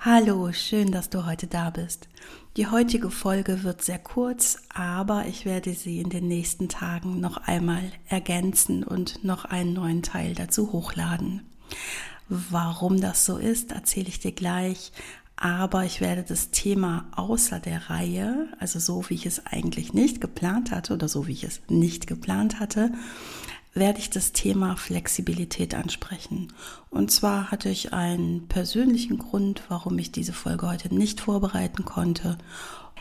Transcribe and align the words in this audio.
Hallo, 0.00 0.52
schön, 0.52 0.92
dass 0.92 1.08
du 1.08 1.24
heute 1.24 1.46
da 1.46 1.70
bist. 1.70 2.08
Die 2.56 2.66
heutige 2.66 3.10
Folge 3.10 3.62
wird 3.62 3.82
sehr 3.82 3.98
kurz, 3.98 4.58
aber 4.68 5.26
ich 5.26 5.46
werde 5.46 5.72
sie 5.72 5.98
in 5.98 6.10
den 6.10 6.28
nächsten 6.28 6.68
Tagen 6.68 7.20
noch 7.20 7.38
einmal 7.38 7.82
ergänzen 8.06 8.84
und 8.84 9.24
noch 9.24 9.46
einen 9.46 9.72
neuen 9.72 10.02
Teil 10.02 10.34
dazu 10.34 10.72
hochladen. 10.72 11.42
Warum 12.28 13.00
das 13.00 13.24
so 13.24 13.38
ist, 13.38 13.72
erzähle 13.72 14.08
ich 14.08 14.20
dir 14.20 14.32
gleich, 14.32 14.92
aber 15.36 15.84
ich 15.84 16.00
werde 16.00 16.22
das 16.22 16.50
Thema 16.50 17.06
außer 17.16 17.58
der 17.58 17.88
Reihe, 17.88 18.48
also 18.60 18.78
so 18.78 19.08
wie 19.08 19.14
ich 19.14 19.26
es 19.26 19.46
eigentlich 19.46 19.94
nicht 19.94 20.20
geplant 20.20 20.70
hatte 20.70 20.92
oder 20.92 21.08
so 21.08 21.26
wie 21.26 21.32
ich 21.32 21.44
es 21.44 21.60
nicht 21.68 22.06
geplant 22.06 22.60
hatte, 22.60 22.92
werde 23.74 23.98
ich 23.98 24.08
das 24.08 24.32
Thema 24.32 24.76
Flexibilität 24.76 25.74
ansprechen. 25.74 26.52
Und 26.90 27.10
zwar 27.10 27.50
hatte 27.50 27.68
ich 27.68 27.92
einen 27.92 28.46
persönlichen 28.46 29.18
Grund, 29.18 29.62
warum 29.68 29.98
ich 29.98 30.12
diese 30.12 30.32
Folge 30.32 30.68
heute 30.68 30.94
nicht 30.94 31.20
vorbereiten 31.20 31.84
konnte, 31.84 32.38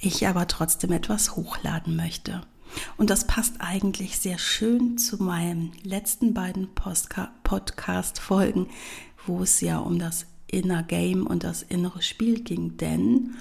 ich 0.00 0.26
aber 0.26 0.48
trotzdem 0.48 0.92
etwas 0.92 1.36
hochladen 1.36 1.96
möchte. 1.96 2.42
Und 2.96 3.10
das 3.10 3.26
passt 3.26 3.56
eigentlich 3.60 4.18
sehr 4.18 4.38
schön 4.38 4.98
zu 4.98 5.22
meinen 5.22 5.72
letzten 5.82 6.34
beiden 6.34 6.68
Podcast-Folgen, 6.74 8.68
wo 9.26 9.42
es 9.42 9.60
ja 9.60 9.78
um 9.78 9.98
das 9.98 10.26
Inner 10.46 10.82
Game 10.82 11.26
und 11.26 11.44
das 11.44 11.62
innere 11.62 12.02
Spiel 12.02 12.42
ging. 12.42 12.76
Denn 12.76 13.34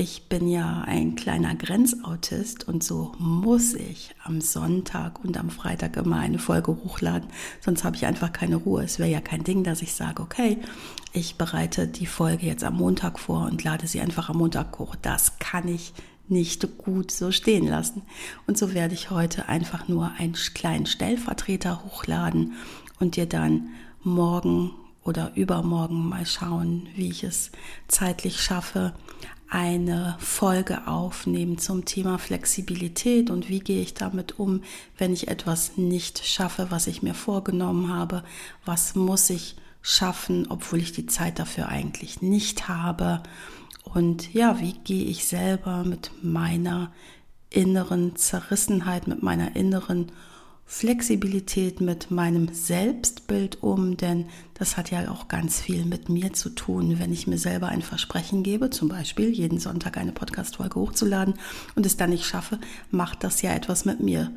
ich 0.00 0.28
bin 0.28 0.46
ja 0.46 0.82
ein 0.82 1.16
kleiner 1.16 1.56
Grenzautist 1.56 2.68
und 2.68 2.84
so 2.84 3.12
muss 3.18 3.74
ich 3.74 4.14
am 4.22 4.40
Sonntag 4.40 5.24
und 5.24 5.36
am 5.36 5.50
Freitag 5.50 5.96
immer 5.96 6.20
eine 6.20 6.38
Folge 6.38 6.70
hochladen, 6.70 7.28
sonst 7.60 7.82
habe 7.82 7.96
ich 7.96 8.06
einfach 8.06 8.32
keine 8.32 8.56
Ruhe. 8.56 8.84
Es 8.84 9.00
wäre 9.00 9.10
ja 9.10 9.20
kein 9.20 9.42
Ding, 9.42 9.64
dass 9.64 9.82
ich 9.82 9.92
sage, 9.92 10.22
okay, 10.22 10.58
ich 11.12 11.34
bereite 11.34 11.88
die 11.88 12.06
Folge 12.06 12.46
jetzt 12.46 12.62
am 12.62 12.76
Montag 12.76 13.18
vor 13.18 13.46
und 13.46 13.64
lade 13.64 13.88
sie 13.88 14.00
einfach 14.00 14.28
am 14.28 14.38
Montag 14.38 14.78
hoch. 14.78 14.94
Das 14.94 15.40
kann 15.40 15.66
ich 15.66 15.92
nicht 16.28 16.78
gut 16.78 17.10
so 17.10 17.32
stehen 17.32 17.66
lassen. 17.66 18.02
Und 18.46 18.56
so 18.56 18.74
werde 18.74 18.94
ich 18.94 19.10
heute 19.10 19.48
einfach 19.48 19.88
nur 19.88 20.12
einen 20.16 20.34
kleinen 20.54 20.86
Stellvertreter 20.86 21.82
hochladen 21.84 22.52
und 23.00 23.16
dir 23.16 23.26
dann 23.26 23.70
morgen 24.04 24.70
oder 25.02 25.32
übermorgen 25.34 26.08
mal 26.08 26.24
schauen, 26.26 26.86
wie 26.94 27.08
ich 27.08 27.24
es 27.24 27.50
zeitlich 27.88 28.40
schaffe, 28.40 28.92
eine 29.50 30.16
Folge 30.18 30.86
aufnehmen 30.86 31.58
zum 31.58 31.84
Thema 31.84 32.18
Flexibilität 32.18 33.30
und 33.30 33.48
wie 33.48 33.60
gehe 33.60 33.80
ich 33.80 33.94
damit 33.94 34.38
um, 34.38 34.62
wenn 34.98 35.12
ich 35.12 35.28
etwas 35.28 35.76
nicht 35.76 36.26
schaffe, 36.26 36.70
was 36.70 36.86
ich 36.86 37.02
mir 37.02 37.14
vorgenommen 37.14 37.92
habe, 37.92 38.24
was 38.64 38.94
muss 38.94 39.30
ich 39.30 39.56
schaffen, 39.80 40.46
obwohl 40.50 40.80
ich 40.80 40.92
die 40.92 41.06
Zeit 41.06 41.38
dafür 41.38 41.68
eigentlich 41.68 42.20
nicht 42.20 42.68
habe? 42.68 43.22
Und 43.84 44.34
ja, 44.34 44.60
wie 44.60 44.74
gehe 44.74 45.06
ich 45.06 45.26
selber 45.26 45.82
mit 45.84 46.10
meiner 46.22 46.92
inneren 47.50 48.16
Zerrissenheit, 48.16 49.06
mit 49.06 49.22
meiner 49.22 49.56
inneren 49.56 50.12
Flexibilität 50.70 51.80
mit 51.80 52.10
meinem 52.10 52.52
Selbstbild 52.52 53.62
um, 53.62 53.96
denn 53.96 54.26
das 54.52 54.76
hat 54.76 54.90
ja 54.90 55.10
auch 55.10 55.26
ganz 55.26 55.62
viel 55.62 55.86
mit 55.86 56.10
mir 56.10 56.34
zu 56.34 56.50
tun. 56.50 56.98
Wenn 56.98 57.10
ich 57.10 57.26
mir 57.26 57.38
selber 57.38 57.68
ein 57.68 57.80
Versprechen 57.80 58.42
gebe, 58.42 58.68
zum 58.68 58.90
Beispiel 58.90 59.30
jeden 59.30 59.58
Sonntag 59.58 59.96
eine 59.96 60.12
Podcast-Folge 60.12 60.78
hochzuladen 60.78 61.34
und 61.74 61.86
es 61.86 61.96
dann 61.96 62.10
nicht 62.10 62.26
schaffe, 62.26 62.60
macht 62.90 63.24
das 63.24 63.40
ja 63.40 63.52
etwas 63.54 63.86
mit 63.86 64.00
mir. 64.00 64.30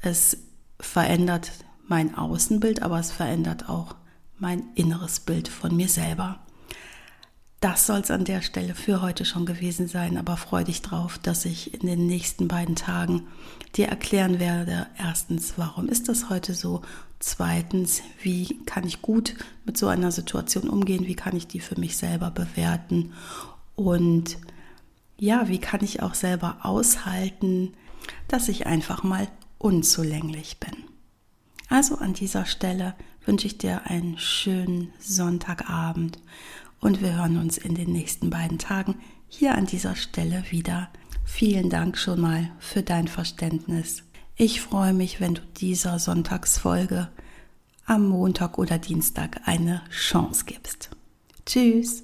Es 0.00 0.38
verändert 0.80 1.52
mein 1.86 2.16
Außenbild, 2.16 2.82
aber 2.82 2.98
es 2.98 3.12
verändert 3.12 3.68
auch 3.68 3.94
mein 4.38 4.64
inneres 4.74 5.20
Bild 5.20 5.46
von 5.46 5.76
mir 5.76 5.88
selber. 5.88 6.40
Das 7.60 7.86
soll 7.86 8.00
es 8.00 8.10
an 8.10 8.24
der 8.24 8.40
Stelle 8.40 8.74
für 8.74 9.02
heute 9.02 9.26
schon 9.26 9.44
gewesen 9.44 9.86
sein, 9.86 10.16
aber 10.16 10.38
freu 10.38 10.64
dich 10.64 10.80
drauf, 10.80 11.18
dass 11.18 11.44
ich 11.44 11.74
in 11.74 11.86
den 11.86 12.06
nächsten 12.06 12.48
beiden 12.48 12.74
Tagen 12.74 13.26
dir 13.76 13.88
erklären 13.88 14.40
werde, 14.40 14.86
erstens, 14.98 15.54
warum 15.58 15.90
ist 15.90 16.08
das 16.08 16.30
heute 16.30 16.54
so? 16.54 16.80
Zweitens, 17.18 18.00
wie 18.22 18.64
kann 18.64 18.86
ich 18.86 19.02
gut 19.02 19.34
mit 19.66 19.76
so 19.76 19.88
einer 19.88 20.10
Situation 20.10 20.70
umgehen? 20.70 21.06
Wie 21.06 21.14
kann 21.14 21.36
ich 21.36 21.48
die 21.48 21.60
für 21.60 21.78
mich 21.78 21.98
selber 21.98 22.30
bewerten? 22.30 23.12
Und 23.76 24.38
ja, 25.18 25.46
wie 25.48 25.58
kann 25.58 25.84
ich 25.84 26.02
auch 26.02 26.14
selber 26.14 26.60
aushalten, 26.62 27.74
dass 28.26 28.48
ich 28.48 28.66
einfach 28.66 29.02
mal 29.02 29.28
unzulänglich 29.58 30.60
bin? 30.60 30.72
Also 31.68 31.98
an 31.98 32.14
dieser 32.14 32.46
Stelle 32.46 32.94
wünsche 33.26 33.46
ich 33.46 33.58
dir 33.58 33.82
einen 33.84 34.16
schönen 34.18 34.94
Sonntagabend 34.98 36.18
und 36.80 37.02
wir 37.02 37.14
hören 37.14 37.36
uns 37.36 37.58
in 37.58 37.74
den 37.74 37.92
nächsten 37.92 38.30
beiden 38.30 38.58
Tagen 38.58 38.96
hier 39.28 39.54
an 39.54 39.66
dieser 39.66 39.96
Stelle 39.96 40.44
wieder. 40.50 40.88
Vielen 41.24 41.70
Dank 41.70 41.96
schon 41.96 42.20
mal 42.20 42.50
für 42.58 42.82
dein 42.82 43.06
Verständnis. 43.06 44.02
Ich 44.36 44.60
freue 44.60 44.94
mich, 44.94 45.20
wenn 45.20 45.34
du 45.34 45.42
dieser 45.58 45.98
Sonntagsfolge 45.98 47.08
am 47.86 48.08
Montag 48.08 48.58
oder 48.58 48.78
Dienstag 48.78 49.40
eine 49.44 49.82
Chance 49.90 50.44
gibst. 50.46 50.90
Tschüss. 51.46 52.02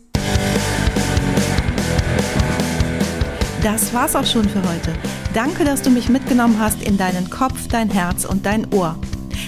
Das 3.63 3.93
war's 3.95 4.15
auch 4.15 4.27
schon 4.27 4.49
für 4.49 4.63
heute. 4.63 4.93
Danke, 5.35 5.65
dass 5.65 5.83
du 5.83 5.91
mich 5.91 6.09
mitgenommen 6.09 6.59
hast 6.61 6.83
in 6.83 6.97
deinen 6.97 7.31
Kopf, 7.31 7.67
dein 7.69 7.91
Herz 7.91 8.25
und 8.25 8.47
dein 8.47 8.73
Ohr. 8.73 8.97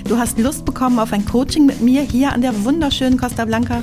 Du 0.09 0.19
hast 0.19 0.39
Lust 0.39 0.65
bekommen 0.65 0.99
auf 0.99 1.13
ein 1.13 1.25
Coaching 1.25 1.67
mit 1.67 1.81
mir 1.81 2.03
hier 2.03 2.33
an 2.33 2.41
der 2.41 2.65
wunderschönen 2.65 3.19
Costa 3.19 3.45
Blanca? 3.45 3.83